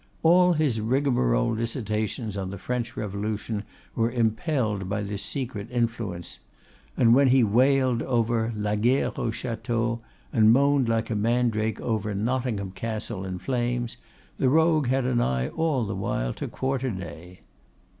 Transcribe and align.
All 0.23 0.53
his 0.53 0.81
rigmarole 0.81 1.53
dissertations 1.53 2.35
on 2.35 2.49
the 2.49 2.57
French 2.57 2.97
revolution 2.97 3.61
were 3.95 4.09
impelled 4.09 4.89
by 4.89 5.03
this 5.03 5.21
secret 5.21 5.67
influence; 5.69 6.39
and 6.97 7.13
when 7.13 7.27
he 7.27 7.43
wailed 7.43 8.01
over 8.01 8.51
'la 8.55 8.75
guerre 8.77 9.11
aux 9.15 9.29
châteaux,' 9.29 9.99
and 10.33 10.51
moaned 10.51 10.89
like 10.89 11.11
a 11.11 11.15
mandrake 11.15 11.79
over 11.81 12.15
Nottingham 12.15 12.71
Castle 12.71 13.23
in 13.23 13.37
flames, 13.37 13.97
the 14.39 14.49
rogue 14.49 14.87
had 14.87 15.05
an 15.05 15.21
eye 15.21 15.49
all 15.49 15.85
the 15.85 15.93
while 15.95 16.33
to 16.33 16.47
quarter 16.47 16.89
day! 16.89 17.41